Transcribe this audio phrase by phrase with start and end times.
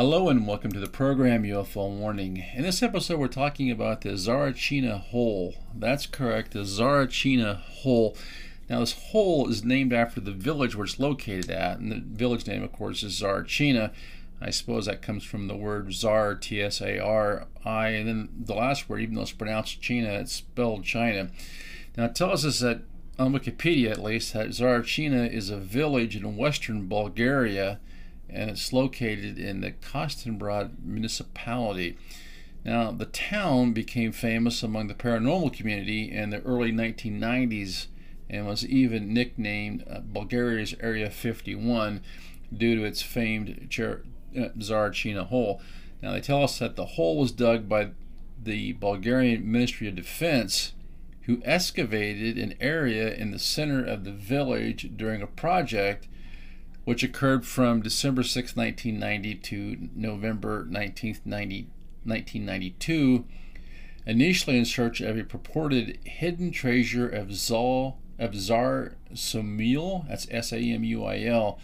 [0.00, 2.42] Hello and welcome to the program UFO Warning.
[2.54, 5.56] In this episode, we're talking about the Tsarichina Hole.
[5.74, 8.16] That's correct, the Tsarichina Hole.
[8.70, 12.46] Now, this hole is named after the village where it's located at, and the village
[12.46, 13.92] name, of course, is Tsarichina.
[14.40, 18.28] I suppose that comes from the word Tsar, T S A R I, and then
[18.40, 21.28] the last word, even though it's pronounced China, it's spelled China.
[21.98, 22.80] Now, it tells us that,
[23.18, 27.80] on Wikipedia at least, that Tsarichina is a village in western Bulgaria
[28.32, 31.96] and it's located in the Kostinbrod municipality.
[32.64, 37.86] Now, the town became famous among the paranormal community in the early 1990s
[38.28, 42.02] and was even nicknamed uh, Bulgaria's Area 51
[42.56, 44.02] due to its famed Cher-
[44.38, 45.60] uh, hole.
[46.02, 47.90] Now, they tell us that the hole was dug by
[48.42, 50.72] the Bulgarian Ministry of Defense,
[51.22, 56.08] who excavated an area in the center of the village during a project
[56.84, 63.24] which occurred from December 6, 1990 to November 19, 1992,
[64.06, 71.58] initially in search of a purported hidden treasure of Zal of Tsar Samuil, that's S-A-M-U-I-L.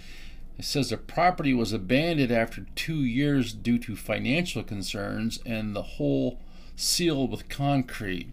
[0.58, 5.83] It says the property was abandoned after two years due to financial concerns and the
[5.83, 6.41] whole
[6.77, 8.33] sealed with concrete.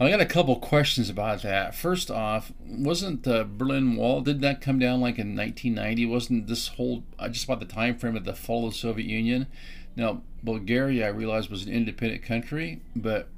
[0.00, 1.74] I got a couple questions about that.
[1.74, 6.06] First off, wasn't the Berlin Wall did that come down like in 1990?
[6.06, 9.08] Wasn't this whole uh, just about the time frame of the fall of the Soviet
[9.08, 9.48] Union?
[9.96, 13.28] Now, Bulgaria, I realized, was an independent country, but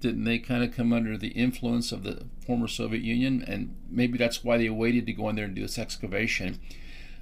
[0.00, 3.44] didn't they kind of come under the influence of the former Soviet Union?
[3.46, 6.58] And maybe that's why they waited to go in there and do this excavation.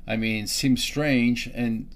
[0.07, 1.51] I mean, seems strange.
[1.53, 1.91] And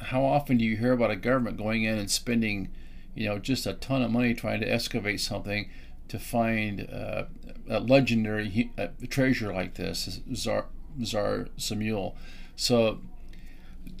[0.00, 2.70] how often do you hear about a government going in and spending,
[3.14, 5.70] you know, just a ton of money trying to excavate something?
[6.08, 7.24] To find uh,
[7.68, 8.70] a legendary
[9.08, 10.66] treasure like this, Tsar,
[11.02, 12.16] Tsar Samuel.
[12.56, 13.00] So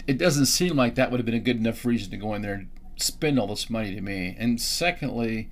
[0.06, 2.42] it doesn't seem like that would have been a good enough reason to go in
[2.42, 4.36] there and spend all this money to me.
[4.38, 5.50] And secondly,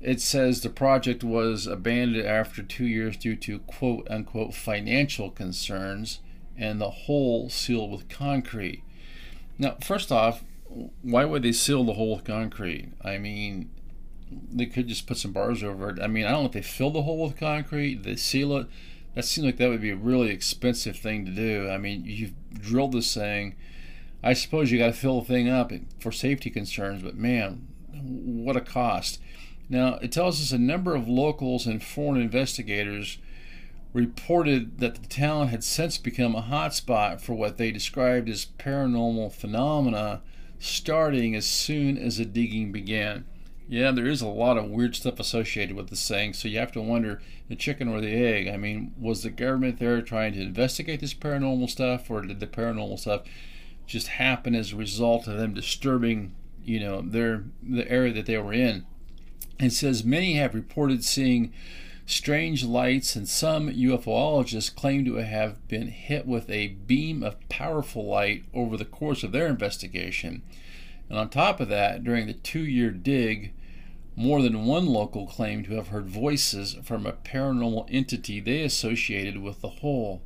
[0.00, 6.20] it says the project was abandoned after two years due to quote unquote financial concerns
[6.56, 8.82] and the hole sealed with concrete.
[9.58, 10.44] Now, first off,
[11.02, 12.92] why would they seal the hole with concrete?
[13.04, 13.70] I mean,
[14.50, 16.00] they could just put some bars over it.
[16.00, 18.66] I mean, I don't know if they fill the hole with concrete, they seal it.
[19.14, 21.68] That seems like that would be a really expensive thing to do.
[21.68, 23.56] I mean, you've drilled this thing.
[24.22, 28.56] I suppose you got to fill the thing up for safety concerns, but man, what
[28.56, 29.20] a cost.
[29.68, 33.18] Now, it tells us a number of locals and foreign investigators
[33.92, 39.32] reported that the town had since become a hotspot for what they described as paranormal
[39.32, 40.22] phenomena
[40.58, 43.24] starting as soon as the digging began.
[43.72, 46.72] Yeah, there is a lot of weird stuff associated with this thing, so you have
[46.72, 48.46] to wonder the chicken or the egg.
[48.46, 52.46] I mean, was the government there trying to investigate this paranormal stuff, or did the
[52.46, 53.22] paranormal stuff
[53.86, 58.36] just happen as a result of them disturbing, you know, their the area that they
[58.36, 58.84] were in?
[59.58, 61.50] It says many have reported seeing
[62.04, 68.04] strange lights, and some UFOologists claim to have been hit with a beam of powerful
[68.04, 70.42] light over the course of their investigation.
[71.08, 73.54] And on top of that, during the two year dig,
[74.14, 79.38] more than one local claimed to have heard voices from a paranormal entity they associated
[79.38, 80.22] with the hole.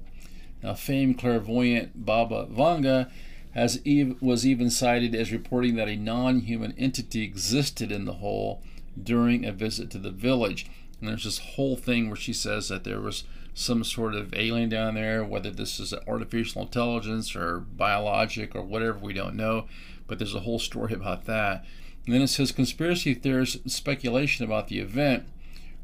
[0.63, 3.11] Now, famed clairvoyant Baba Vanga
[3.53, 8.15] has ev- was even cited as reporting that a non human entity existed in the
[8.15, 8.63] hole
[9.01, 10.67] during a visit to the village.
[11.01, 13.25] And there's this whole thing where she says that there was
[13.55, 18.99] some sort of alien down there, whether this is artificial intelligence or biologic or whatever,
[18.99, 19.67] we don't know.
[20.07, 21.65] But there's a whole story about that.
[22.07, 25.27] And then it says conspiracy theorists' speculation about the event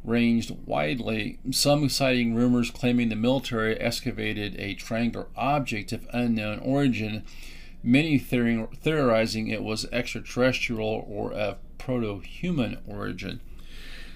[0.05, 7.25] ranged widely, some citing rumors claiming the military excavated a triangular object of unknown origin,
[7.83, 13.41] many theorizing it was extraterrestrial or of proto human origin.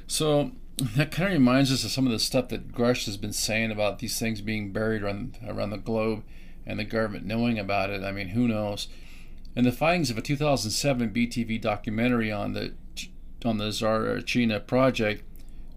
[0.06, 3.32] So that kind of reminds us of some of the stuff that Grusch has been
[3.32, 6.22] saying about these things being buried around, around the globe
[6.64, 8.02] and the government knowing about it.
[8.02, 8.88] I mean, who knows?
[9.56, 12.74] And the findings of a 2007 BTV documentary on the
[13.44, 15.22] on the Tsarichina project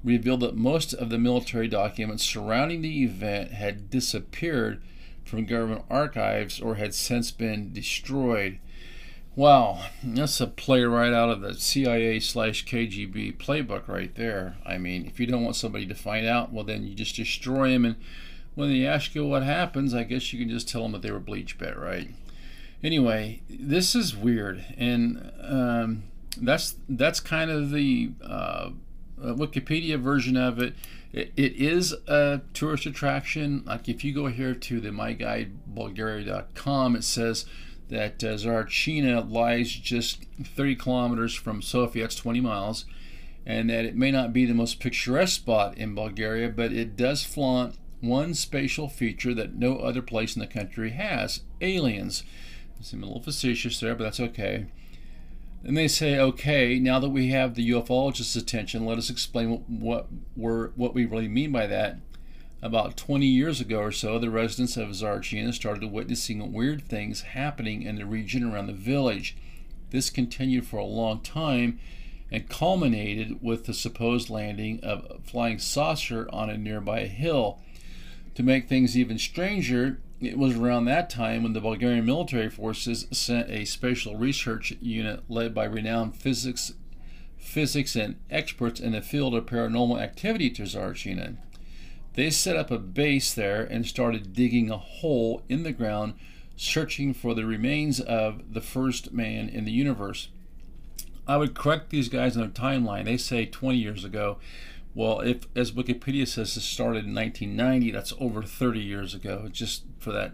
[0.03, 4.81] revealed that most of the military documents surrounding the event had disappeared
[5.23, 8.59] from government archives or had since been destroyed.
[9.35, 14.57] Wow, that's a play right out of the CIA slash KGB playbook right there.
[14.65, 17.69] I mean, if you don't want somebody to find out, well, then you just destroy
[17.69, 17.85] them.
[17.85, 17.95] And
[18.55, 21.11] when they ask you what happens, I guess you can just tell them that they
[21.11, 22.09] were bleach bit, right?
[22.81, 26.03] Anyway, this is weird, and um,
[26.37, 28.69] that's that's kind of the uh,
[29.19, 30.75] Wikipedia version of it.
[31.11, 31.33] it.
[31.35, 33.63] It is a tourist attraction.
[33.65, 37.45] Like if you go here to the myguidebulgaria.com, it says
[37.89, 42.85] that uh, Tsarichina lies just 30 kilometers from Sofia, That's 20 miles,
[43.45, 47.23] and that it may not be the most picturesque spot in Bulgaria, but it does
[47.23, 52.23] flaunt one spatial feature that no other place in the country has aliens.
[52.79, 54.67] I seem a little facetious there, but that's okay.
[55.63, 59.69] And they say, okay, now that we have the ufologist's attention, let us explain what,
[59.69, 61.97] what, we're, what we really mean by that.
[62.61, 67.83] About 20 years ago or so, the residents of Tsarichina started witnessing weird things happening
[67.83, 69.35] in the region around the village.
[69.91, 71.79] This continued for a long time
[72.31, 77.59] and culminated with the supposed landing of a flying saucer on a nearby hill.
[78.35, 83.07] To make things even stranger, it was around that time when the Bulgarian military forces
[83.12, 86.74] sent a special research unit led by renowned physics,
[87.38, 91.38] physics and experts in the field of paranormal activity to Tsarichina.
[92.16, 96.16] They set up a base there and started digging a hole in the ground,
[96.57, 100.30] searching for the remains of the first man in the universe.
[101.27, 103.06] I would correct these guys on their timeline.
[103.06, 104.39] They say 20 years ago.
[104.95, 109.47] Well, if as Wikipedia says, it started in 1990, that's over 30 years ago.
[109.51, 110.33] Just for that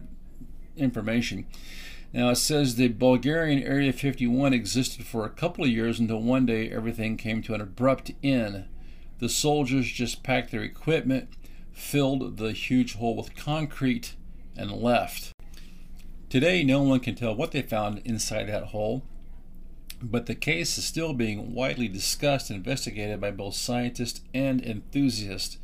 [0.77, 1.45] information.
[2.13, 6.45] Now it says the Bulgarian Area 51 existed for a couple of years until one
[6.45, 8.65] day everything came to an abrupt end.
[9.19, 11.29] The soldiers just packed their equipment,
[11.71, 14.15] filled the huge hole with concrete,
[14.57, 15.31] and left.
[16.29, 19.03] Today, no one can tell what they found inside that hole,
[20.01, 25.57] but the case is still being widely discussed and investigated by both scientists and enthusiasts.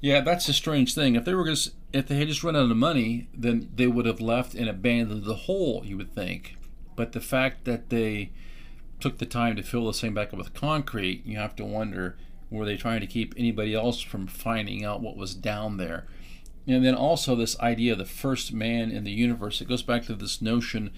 [0.00, 1.16] Yeah, that's a strange thing.
[1.16, 4.06] If they were just if they had just run out of money, then they would
[4.06, 6.56] have left and abandoned the hole, you would think.
[6.94, 8.32] But the fact that they
[9.00, 12.16] took the time to fill this thing back up with concrete, you have to wonder
[12.50, 16.06] were they trying to keep anybody else from finding out what was down there?
[16.66, 19.60] And then also this idea of the first man in the universe.
[19.60, 20.90] It goes back to this notion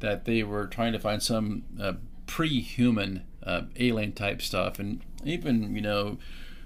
[0.00, 1.94] that they were trying to find some uh,
[2.26, 6.18] pre-human uh, alien type stuff, and even you know.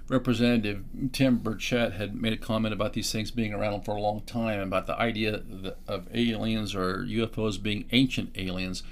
[0.07, 0.83] Representative
[1.13, 4.59] Tim Burchett had made a comment about these things being around for a long time,
[4.59, 5.41] about the idea
[5.87, 8.83] of aliens or UFOs being ancient aliens,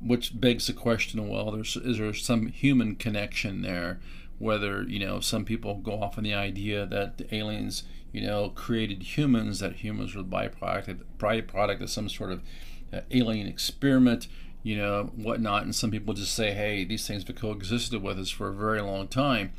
[0.00, 4.00] which begs the question: Well, there's is there some human connection there?
[4.40, 8.48] Whether you know some people go off on the idea that the aliens, you know,
[8.50, 12.42] created humans, that humans were the byproduct byproduct of some sort of
[12.92, 14.28] uh, alien experiment,
[14.62, 15.62] you know, whatnot.
[15.62, 18.80] And some people just say, hey, these things have coexisted with us for a very
[18.80, 19.52] long time.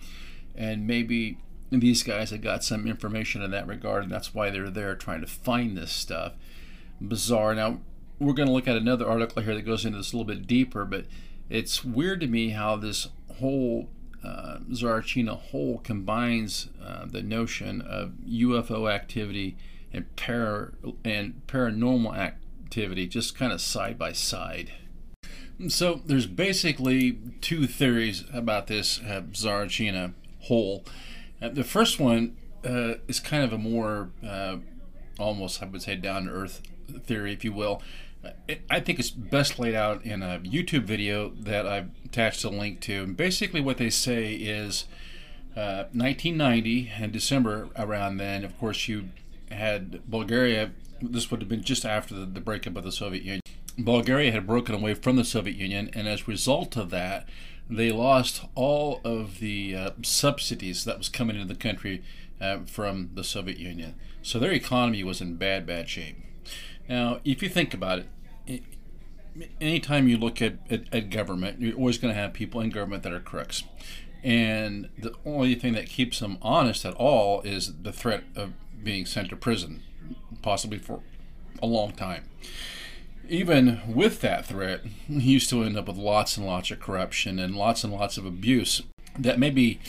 [0.56, 1.38] And maybe
[1.72, 5.22] these guys have got some information in that regard, and that's why they're there trying
[5.22, 6.34] to find this stuff.
[7.02, 7.54] Bizarre.
[7.54, 7.82] Now,
[8.20, 10.48] we're going to look at another article here that goes into this a little bit
[10.48, 11.06] deeper, but
[11.50, 13.08] it's weird to me how this
[13.40, 13.90] whole
[14.24, 19.58] uh, Tsarichina hole combines uh, the notion of UFO activity
[19.94, 20.72] and para
[21.04, 24.74] and paranormal act activity, just kind of side by side.
[25.70, 30.84] So there's basically two theories about this uh, Tsarichina hole.
[31.42, 32.36] Uh, the first one
[32.66, 34.58] uh, is kind of a more, uh,
[35.18, 36.62] almost I would say, down to earth
[37.06, 37.82] theory, if you will.
[38.50, 42.50] It, I think it's best laid out in a YouTube video that I've attached a
[42.50, 43.04] link to.
[43.04, 44.86] And basically, what they say is
[45.54, 49.10] 1990 uh, and December around then, of course, you
[49.50, 53.42] had Bulgaria this would have been just after the, the breakup of the Soviet Union.
[53.78, 57.28] Bulgaria had broken away from the Soviet Union, and as a result of that,
[57.70, 62.02] they lost all of the uh, subsidies that was coming into the country
[62.42, 63.96] uh, from the Soviet Union.
[64.22, 66.18] So their economy was in bad, bad shape.
[66.90, 68.04] Now, if you think about
[68.48, 68.64] it,
[69.62, 73.04] anytime you look at, at, at government, you're always going to have people in government
[73.04, 73.64] that are crooks.
[74.24, 79.06] And the only thing that keeps them honest at all is the threat of being
[79.06, 79.84] sent to prison
[80.42, 81.02] possibly for
[81.62, 82.24] a long time.
[83.30, 87.56] Even with that threat, you still end up with lots and lots of corruption and
[87.56, 88.82] lots and lots of abuse
[89.20, 89.80] that maybe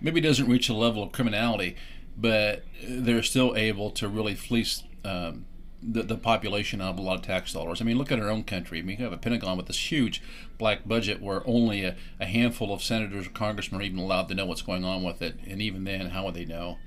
[0.00, 1.76] maybe doesn't reach a level of criminality,
[2.16, 5.44] but they're still able to really fleece um,
[5.82, 7.80] the, the population out of a lot of tax dollars.
[7.80, 8.78] I mean, look at our own country.
[8.78, 10.22] I mean, you have a Pentagon with this huge
[10.56, 14.34] black budget where only a, a handful of senators or congressmen are even allowed to
[14.34, 15.36] know what's going on with it.
[15.46, 16.78] And even then, how would they know?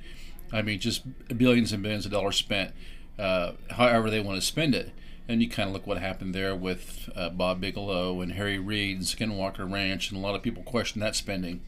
[0.51, 1.03] I mean, just
[1.37, 2.73] billions and billions of dollars spent
[3.21, 4.91] uh, however they want to spend it.
[5.27, 8.97] And you kind of look what happened there with uh, Bob Bigelow and Harry Reid
[8.97, 11.61] and Skinwalker Ranch, and a lot of people question that spending.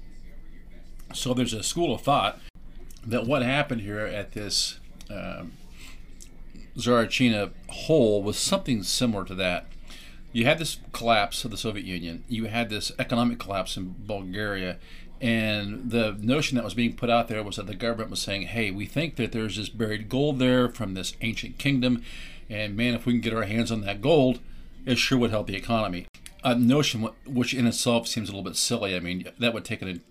[1.13, 2.39] So there's a school of thought
[3.05, 4.79] that what happened here at this
[5.09, 5.53] um,
[6.75, 9.67] Tsarichina hole was something similar to that.
[10.31, 12.23] You had this collapse of the Soviet Union.
[12.27, 14.77] You had this economic collapse in Bulgaria,
[15.23, 18.41] and the notion that was being put out there was that the government was saying,
[18.41, 22.03] hey, we think that there's this buried gold there from this ancient kingdom.
[22.49, 24.41] And man, if we can get our hands on that gold,
[24.85, 26.07] it sure would help the economy.
[26.43, 28.97] A notion which in itself seems a little bit silly.
[28.97, 30.01] I mean, that would take an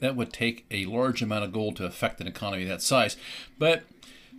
[0.00, 3.16] that would take a large amount of gold to affect an economy that size,
[3.56, 3.84] but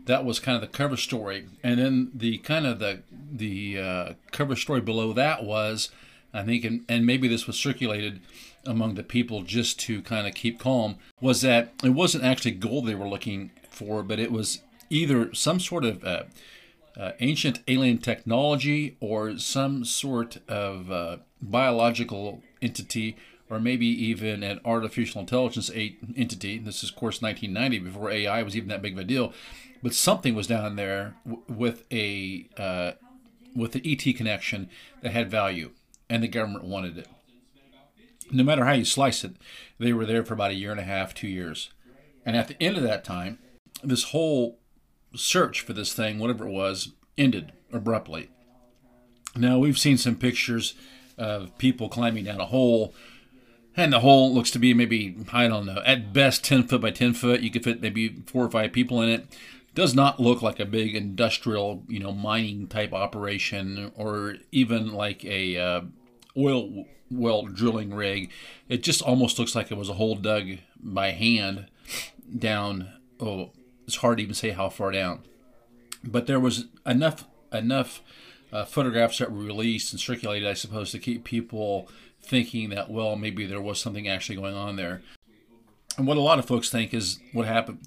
[0.08, 1.48] that was kind of the cover story.
[1.64, 5.90] And then the kind of the the uh, cover story below that was,
[6.34, 8.20] I think, and, and maybe this was circulated
[8.68, 12.86] among the people just to kind of keep calm, was that it wasn't actually gold
[12.86, 16.24] they were looking for, but it was either some sort of uh,
[16.98, 23.16] uh, ancient alien technology or some sort of uh, biological entity
[23.50, 25.72] or maybe even an artificial intelligence
[26.16, 26.58] entity.
[26.58, 29.34] This is, of course, 1990, before AI was even that big of a deal.
[29.82, 32.94] But something was down there w- with a uh,
[33.56, 34.70] with the ET connection
[35.02, 35.72] that had value,
[36.10, 37.08] and the government wanted it.
[38.32, 39.36] No matter how you slice it,
[39.80, 41.70] they were there for about a year and a half, two years.
[42.26, 43.40] And at the end of that time,
[43.84, 44.60] this whole
[45.16, 48.30] search for this thing, whatever it was, ended abruptly.
[49.36, 50.74] Now, we've seen some pictures
[51.18, 52.94] of people climbing down a hole,
[53.76, 56.92] and the hole looks to be maybe, I don't know, at best 10 foot by
[56.92, 57.42] 10 foot.
[57.42, 59.28] You could fit maybe four or five people in it.
[59.76, 65.24] Does not look like a big industrial, you know, mining type operation or even like
[65.24, 65.82] a uh,
[66.38, 68.30] oil well drilling rig.
[68.70, 71.68] It just almost looks like it was a hole dug by hand
[72.38, 72.94] down.
[73.20, 73.52] Oh,
[73.86, 75.24] it's hard to even say how far down.
[76.04, 78.02] But there was enough enough
[78.52, 81.90] uh, photographs that were released and circulated, I suppose, to keep people
[82.22, 85.02] thinking that well, maybe there was something actually going on there.
[85.98, 87.80] And what a lot of folks think is what happened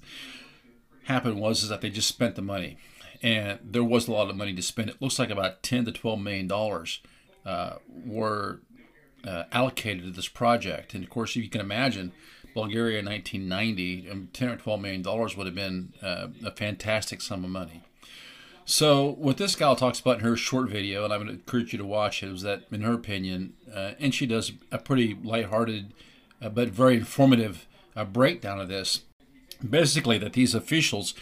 [1.05, 2.77] happened was is that they just spent the money,
[3.21, 4.89] and there was a lot of money to spend.
[4.89, 6.99] It looks like about ten to twelve million dollars
[7.45, 8.59] uh, were
[9.25, 10.93] uh, allocated to this project.
[10.93, 12.11] And of course, if you can imagine
[12.53, 17.21] Bulgaria in 1990, um, 10 or 12 million dollars would have been uh, a fantastic
[17.21, 17.83] sum of money.
[18.65, 21.79] So, what this gal talks about in her short video, and I would encourage you
[21.79, 25.93] to watch it, is that, in her opinion, uh, and she does a pretty lighthearted
[26.41, 29.01] uh, but very informative uh, breakdown of this.
[29.67, 31.13] Basically, that these officials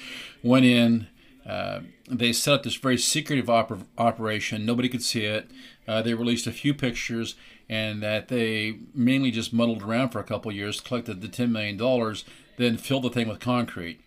[0.43, 1.07] went in,
[1.45, 5.49] uh, they set up this very secretive oper- operation, nobody could see it.
[5.89, 7.33] Uh, they released a few pictures,
[7.67, 12.15] and that they mainly just muddled around for a couple years, collected the $10 million,
[12.57, 13.99] then filled the thing with concrete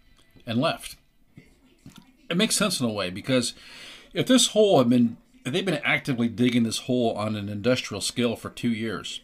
[0.46, 0.94] and left.
[2.30, 3.54] It makes sense in a way because
[4.14, 8.36] if this hole had been, they've been actively digging this hole on an industrial scale
[8.36, 9.20] for two years,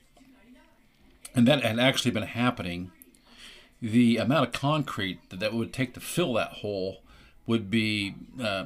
[1.36, 2.90] and that had actually been happening,
[3.80, 7.02] the amount of concrete that that would take to fill that hole
[7.46, 8.64] would be uh,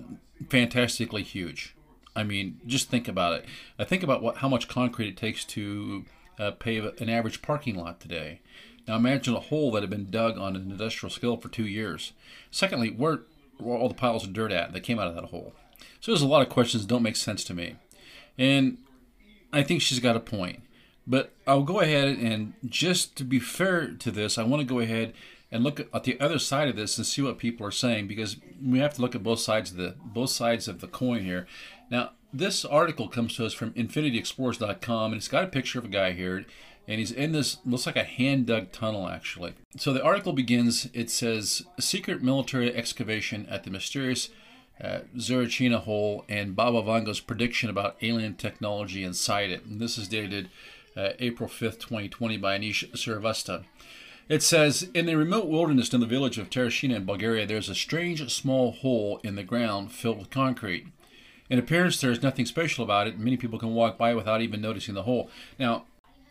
[0.48, 1.74] fantastically huge.
[2.14, 3.46] I mean, just think about it.
[3.78, 6.04] I think about what how much concrete it takes to
[6.38, 8.40] uh, pave an average parking lot today.
[8.86, 12.12] Now imagine a hole that had been dug on an industrial scale for two years.
[12.50, 13.20] Secondly, where
[13.58, 15.54] were all the piles of dirt at that came out of that hole?
[16.00, 17.76] So there's a lot of questions that don't make sense to me,
[18.36, 18.78] and
[19.52, 20.62] I think she's got a point.
[21.06, 24.78] But I'll go ahead and just to be fair to this, I want to go
[24.78, 25.14] ahead
[25.52, 28.36] and look at the other side of this and see what people are saying because
[28.64, 31.46] we have to look at both sides of the both sides of the coin here.
[31.92, 35.88] Now, this article comes to us from infinityexplorers.com and it's got a picture of a
[35.88, 36.46] guy here
[36.88, 39.52] and he's in this looks like a hand dug tunnel actually.
[39.76, 44.30] So the article begins it says secret military excavation at the mysterious
[44.82, 45.00] uh,
[45.80, 49.66] hole and Baba Vanga's prediction about alien technology inside it.
[49.66, 50.48] And this is dated
[50.96, 53.64] uh, April 5th, 2020 by Anish Srivastav.
[54.30, 57.74] It says In the remote wilderness in the village of Tereshina in Bulgaria, there's a
[57.74, 60.86] strange small hole in the ground filled with concrete.
[61.52, 63.18] In appearance, there's nothing special about it.
[63.18, 65.28] Many people can walk by without even noticing the hole.
[65.58, 65.84] Now,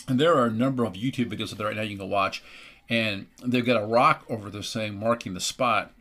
[0.08, 2.42] there are a number of YouTube videos that right now you can go watch,
[2.90, 5.94] and they've got a rock over there saying marking the spot.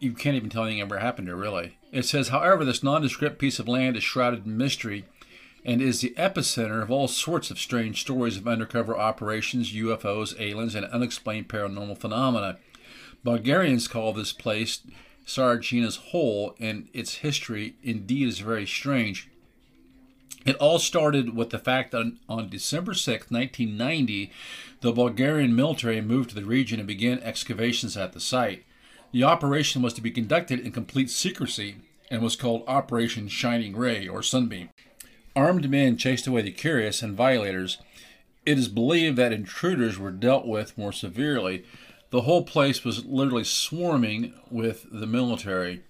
[0.00, 1.76] You can't even tell anything ever happened there, really.
[1.92, 5.04] It says, however, this nondescript piece of land is shrouded in mystery
[5.62, 10.74] and is the epicenter of all sorts of strange stories of undercover operations, UFOs, aliens,
[10.74, 12.56] and unexplained paranormal phenomena.
[13.22, 14.80] Bulgarians call this place
[15.26, 19.28] Saragina's Hole, and its history indeed is very strange.
[20.46, 24.30] It all started with the fact that on December 6, 1990,
[24.80, 28.64] the Bulgarian military moved to the region and began excavations at the site.
[29.10, 31.76] The operation was to be conducted in complete secrecy
[32.08, 34.70] and was called Operation Shining Ray or Sunbeam.
[35.34, 37.78] Armed men chased away the curious and violators.
[38.44, 41.64] It is believed that intruders were dealt with more severely,
[42.10, 45.82] the whole place was literally swarming with the military.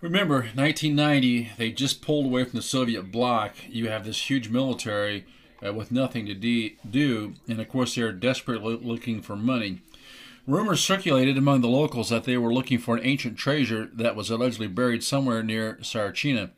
[0.00, 3.54] Remember, 1990, they just pulled away from the Soviet bloc.
[3.68, 5.24] You have this huge military
[5.64, 9.80] uh, with nothing to de- do, and of course, they're desperately looking for money.
[10.46, 14.28] Rumors circulated among the locals that they were looking for an ancient treasure that was
[14.28, 16.50] allegedly buried somewhere near Tsarichina.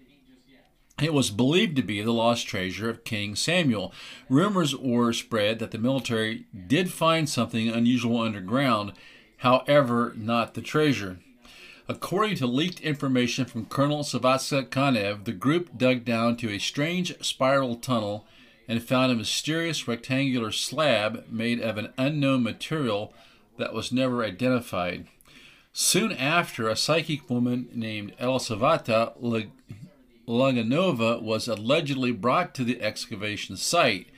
[1.02, 3.92] It was believed to be the lost treasure of King Samuel.
[4.30, 8.94] Rumors were spread that the military did find something unusual underground,
[9.38, 11.18] however, not the treasure.
[11.86, 17.22] According to leaked information from Colonel Savitsa Kanev, the group dug down to a strange
[17.22, 18.26] spiral tunnel
[18.66, 23.12] and found a mysterious rectangular slab made of an unknown material
[23.58, 25.06] that was never identified.
[25.74, 29.12] Soon after, a psychic woman named Elisaveta
[30.26, 34.08] Laganova was allegedly brought to the excavation site.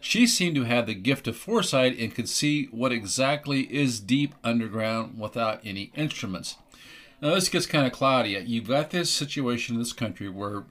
[0.00, 4.34] She seemed to have the gift of foresight and could see what exactly is deep
[4.42, 6.56] underground without any instruments.
[7.20, 8.30] Now, this gets kind of cloudy.
[8.46, 10.64] You've got this situation in this country where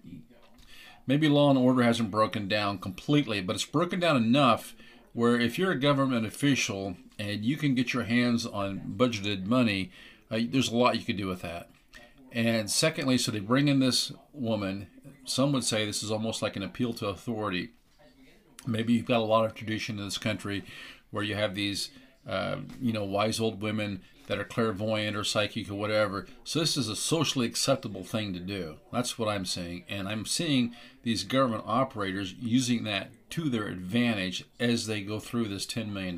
[1.05, 4.75] maybe law and order hasn't broken down completely, but it's broken down enough
[5.13, 9.91] where if you're a government official and you can get your hands on budgeted money,
[10.31, 11.69] uh, there's a lot you can do with that.
[12.31, 14.87] And secondly, so they bring in this woman.
[15.25, 17.71] Some would say this is almost like an appeal to authority.
[18.65, 20.63] Maybe you've got a lot of tradition in this country
[21.09, 21.89] where you have these,
[22.27, 26.27] uh, you know, wise old women that are clairvoyant or psychic or whatever.
[26.43, 28.77] So this is a socially acceptable thing to do.
[28.91, 29.85] That's what I'm saying.
[29.87, 35.47] And I'm seeing these government operators using that to their advantage as they go through
[35.47, 36.17] this $10 million.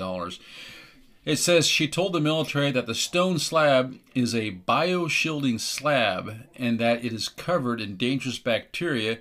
[1.25, 6.79] It says she told the military that the stone slab is a bioshielding slab and
[6.79, 9.19] that it is covered in dangerous bacteria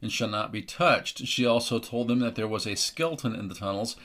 [0.00, 1.26] and shall not be touched.
[1.26, 3.96] She also told them that there was a skeleton in the tunnels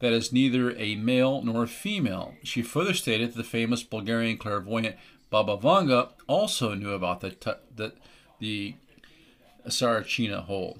[0.00, 2.34] that is neither a male nor a female.
[2.42, 4.96] She further stated that the famous Bulgarian clairvoyant
[5.30, 7.92] Baba Vanga also knew about the, the,
[8.40, 8.74] the
[9.66, 10.78] Tsarichina hole.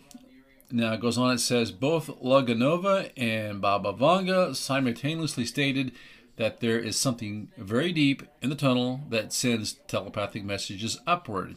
[0.72, 5.90] Now it goes on, it says both Laganova and Baba Vanga simultaneously stated
[6.36, 11.56] that there is something very deep in the tunnel that sends telepathic messages upward.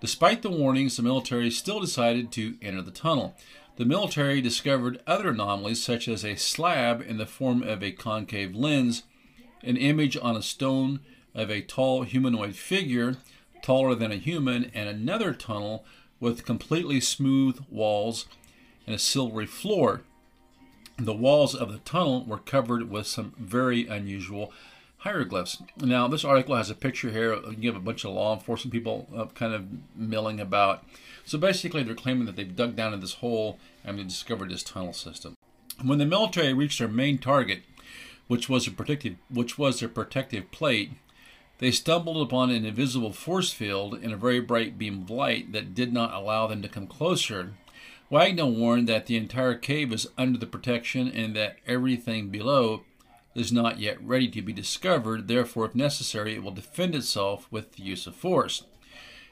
[0.00, 3.36] Despite the warnings, the military still decided to enter the tunnel.
[3.76, 8.54] The military discovered other anomalies, such as a slab in the form of a concave
[8.54, 9.04] lens,
[9.62, 11.00] an image on a stone
[11.36, 13.18] of a tall humanoid figure,
[13.62, 15.84] taller than a human, and another tunnel
[16.18, 18.26] with completely smooth walls
[18.86, 20.02] and a silvery floor.
[20.98, 24.52] The walls of the tunnel were covered with some very unusual
[24.98, 25.62] hieroglyphs.
[25.78, 27.38] Now, this article has a picture here.
[27.58, 29.66] You have a bunch of law enforcement people uh, kind of
[29.96, 30.84] milling about.
[31.24, 34.62] So basically, they're claiming that they've dug down in this hole and they discovered this
[34.62, 35.34] tunnel system.
[35.82, 37.62] When the military reached their main target,
[38.28, 40.92] which was a protective, which was their protective plate,
[41.58, 45.74] they stumbled upon an invisible force field in a very bright beam of light that
[45.74, 47.54] did not allow them to come closer.
[48.10, 52.82] Wagner warned that the entire cave is under the protection and that everything below
[53.36, 55.28] is not yet ready to be discovered.
[55.28, 58.64] Therefore, if necessary, it will defend itself with the use of force.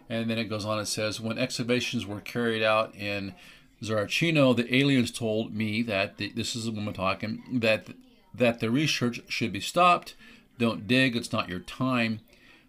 [0.09, 3.35] And then it goes on, it says, when excavations were carried out in
[3.83, 7.89] Zarachino, the aliens told me that the, this is a woman talking that
[8.35, 10.15] that the research should be stopped.
[10.59, 12.21] Don't dig; it's not your time.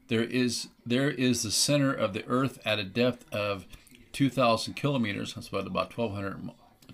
[0.08, 3.66] There is there is the center of the Earth at a depth of
[4.14, 5.34] 2,000 kilometers.
[5.34, 6.52] That's about about 1,200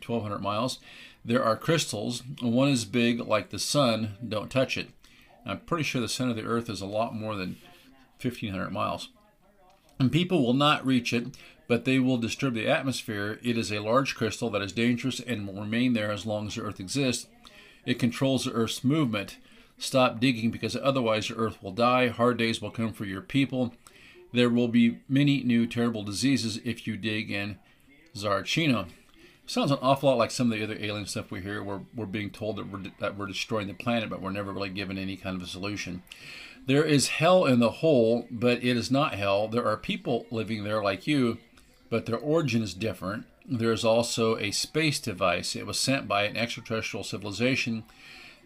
[0.08, 0.80] 1,200 miles.
[1.24, 2.24] There are crystals.
[2.42, 4.16] One is big like the sun.
[4.28, 4.90] Don't touch it.
[5.46, 7.58] I'm pretty sure the center of the Earth is a lot more than
[8.22, 9.10] 1,500 miles.
[10.00, 13.40] And people will not reach it, but they will disturb the atmosphere.
[13.44, 16.56] It is a large crystal that is dangerous and will remain there as long as
[16.56, 17.28] the Earth exists.
[17.86, 19.38] It controls the Earth's movement.
[19.78, 22.08] Stop digging because otherwise the Earth will die.
[22.08, 23.74] Hard days will come for your people.
[24.36, 27.58] There will be many new terrible diseases if you dig in
[28.14, 28.90] Zarchino.
[29.46, 31.64] Sounds an awful lot like some of the other alien stuff we hear.
[31.64, 34.68] Where we're being told that we're, that we're destroying the planet, but we're never really
[34.68, 36.04] given any kind of a solution.
[36.68, 39.48] There is hell in the hole, but it is not hell.
[39.48, 41.38] There are people living there like you,
[41.90, 43.26] but their origin is different.
[43.48, 45.56] There is also a space device.
[45.56, 47.86] It was sent by an extraterrestrial civilization.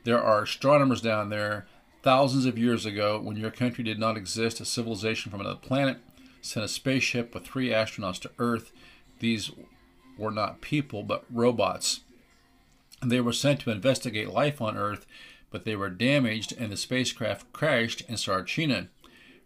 [0.03, 1.65] There are astronomers down there
[2.01, 4.59] thousands of years ago when your country did not exist.
[4.59, 5.97] A civilization from another planet
[6.41, 8.71] sent a spaceship with three astronauts to Earth.
[9.19, 9.51] These
[10.17, 12.01] were not people, but robots.
[13.03, 15.05] They were sent to investigate life on Earth
[15.51, 18.87] but they were damaged and the spacecraft crashed in Tsarichina.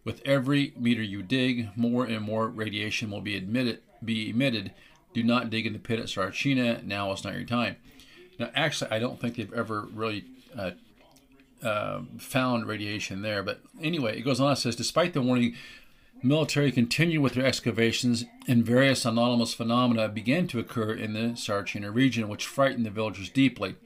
[0.04, 4.72] With every meter you dig, more and more radiation will be, admitted, be emitted.
[5.14, 6.84] Do not dig in the pit at Tsarichina.
[6.84, 7.76] Now is not your time.
[8.38, 10.24] Now, actually, I don't think they've ever really
[10.56, 10.72] uh,
[11.64, 13.42] uh, found radiation there.
[13.42, 14.52] But anyway, it goes on.
[14.52, 15.54] It says, despite the warning,
[16.22, 21.92] military continued with their excavations, and various anomalous phenomena began to occur in the Tsarichina
[21.92, 23.76] region, which frightened the villagers deeply.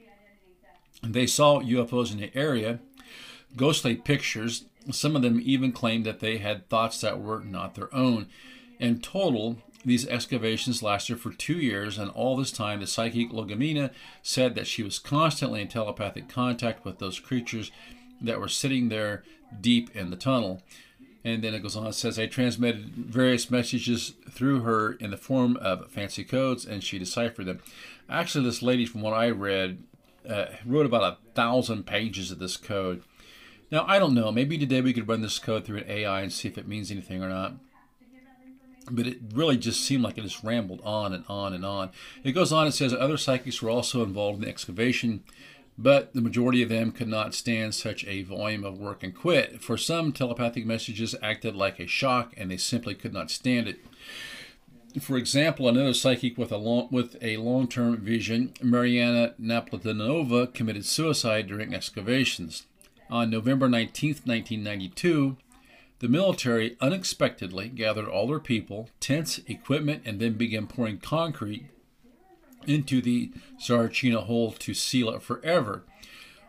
[1.01, 2.79] They saw UFOs in the area,
[3.55, 4.65] ghostly pictures.
[4.91, 8.27] Some of them even claimed that they had thoughts that were not their own.
[8.79, 13.91] In total, These excavations lasted for two years, and all this time, the psychic Logomina
[14.21, 17.71] said that she was constantly in telepathic contact with those creatures
[18.21, 19.23] that were sitting there
[19.61, 20.61] deep in the tunnel.
[21.23, 25.17] And then it goes on, it says, I transmitted various messages through her in the
[25.17, 27.59] form of fancy codes, and she deciphered them.
[28.09, 29.83] Actually, this lady, from what I read,
[30.27, 33.03] uh, wrote about a thousand pages of this code.
[33.71, 34.31] Now, I don't know.
[34.31, 36.91] Maybe today we could run this code through an AI and see if it means
[36.91, 37.53] anything or not.
[38.89, 41.91] But it really just seemed like it just rambled on and on and on.
[42.23, 45.23] It goes on, it says other psychics were also involved in the excavation,
[45.77, 49.61] but the majority of them could not stand such a volume of work and quit.
[49.61, 53.79] For some, telepathic messages acted like a shock and they simply could not stand it.
[54.99, 61.47] For example, another psychic with a long, with a long-term vision, Mariana Naplatinova, committed suicide
[61.47, 62.63] during excavations.
[63.09, 65.37] On November 19, 1992,
[65.99, 71.67] the military unexpectedly gathered all their people, tents, equipment, and then began pouring concrete
[72.65, 75.83] into the Zarchina hole to seal it forever.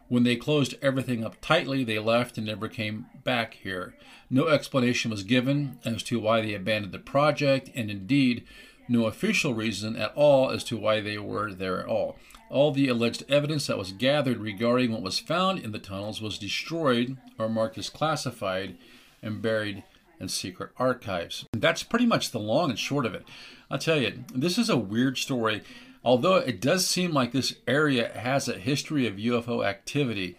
[0.09, 3.95] When they closed everything up tightly, they left and never came back here.
[4.29, 8.45] No explanation was given as to why they abandoned the project, and indeed,
[8.89, 12.17] no official reason at all as to why they were there at all.
[12.49, 16.39] All the alleged evidence that was gathered regarding what was found in the tunnels was
[16.39, 18.77] destroyed or marked as classified
[19.23, 19.83] and buried
[20.19, 21.47] in secret archives.
[21.53, 23.25] That's pretty much the long and short of it.
[23.71, 25.63] I'll tell you, this is a weird story.
[26.05, 30.39] Although it does seem like this area has a history of UFO activity,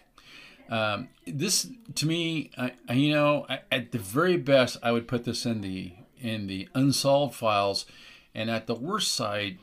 [0.68, 5.24] um, this to me, I, you know, I, at the very best, I would put
[5.24, 7.84] this in the in the unsolved files,
[8.34, 9.58] and at the worst side,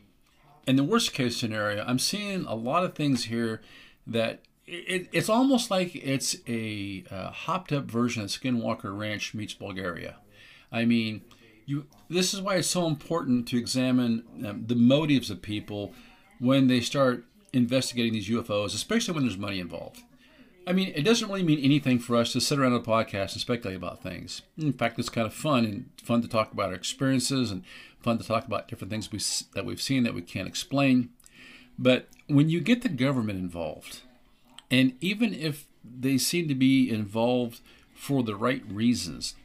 [0.67, 3.61] in the worst case scenario, I'm seeing a lot of things here
[4.05, 9.53] that it, it's almost like it's a uh, hopped up version of Skinwalker Ranch meets
[9.53, 10.17] Bulgaria.
[10.71, 11.21] I mean,
[11.65, 11.87] you.
[12.09, 15.93] This is why it's so important to examine um, the motives of people
[16.39, 20.01] when they start investigating these UFOs, especially when there's money involved.
[20.67, 23.41] I mean, it doesn't really mean anything for us to sit around a podcast and
[23.41, 24.43] speculate about things.
[24.57, 27.63] In fact, it's kind of fun and fun to talk about our experiences and
[27.99, 29.19] fun to talk about different things we,
[29.55, 31.09] that we've seen that we can't explain.
[31.79, 34.01] But when you get the government involved,
[34.71, 37.61] and even if they seem to be involved
[37.93, 39.35] for the right reasons,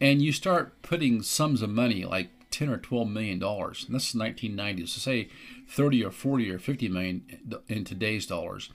[0.00, 4.14] and you start putting sums of money like 10 or 12 million dollars, and this
[4.14, 5.28] is 1990s, so say
[5.68, 7.22] 30 or 40 or 50 million
[7.68, 8.70] in today's dollars.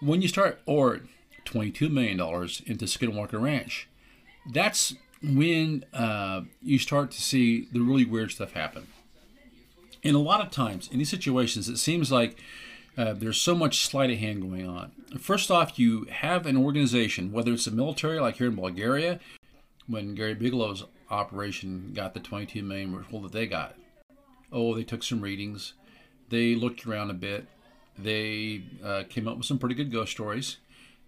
[0.00, 1.02] When you start, or
[1.44, 3.88] 22 million dollars into Skinwalker Ranch,
[4.52, 8.86] that's when uh, you start to see the really weird stuff happen.
[10.02, 12.36] And a lot of times in these situations, it seems like
[12.96, 14.92] uh, there's so much sleight of hand going on.
[15.18, 19.18] First off, you have an organization, whether it's the military, like here in Bulgaria,
[19.86, 23.76] when Gary Bigelow's operation got the 22 million well that they got.
[24.52, 25.74] Oh, they took some readings,
[26.28, 27.46] they looked around a bit,
[27.98, 30.58] they uh, came up with some pretty good ghost stories.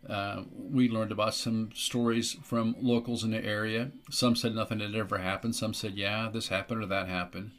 [0.08, 3.90] Uh, we learned about some stories from locals in the area.
[4.10, 5.56] Some said nothing had ever happened.
[5.56, 7.50] Some said, yeah, this happened or that happened.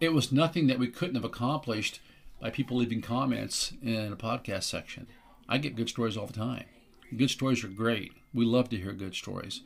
[0.00, 2.00] It was nothing that we couldn't have accomplished
[2.40, 5.06] by people leaving comments in a podcast section.
[5.48, 6.64] I get good stories all the time.
[7.16, 8.12] Good stories are great.
[8.32, 9.62] We love to hear good stories.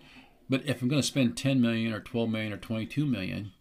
[0.48, 3.52] But if I'm going to spend 10 million or 12 million or 22 million,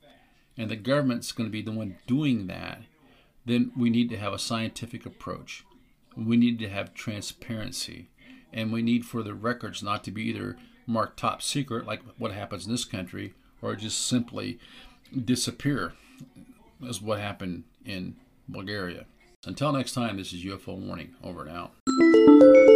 [0.57, 2.83] and the government's going to be the one doing that,
[3.45, 5.65] then we need to have a scientific approach.
[6.15, 8.09] We need to have transparency.
[8.51, 12.31] And we need for the records not to be either marked top secret, like what
[12.31, 14.59] happens in this country, or just simply
[15.25, 15.93] disappear,
[16.87, 18.15] as what happened in
[18.47, 19.05] Bulgaria.
[19.45, 21.15] Until next time, this is UFO Warning.
[21.23, 22.72] Over and out.